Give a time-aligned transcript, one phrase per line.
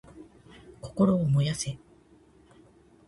[0.81, 1.77] 心を燃やせ！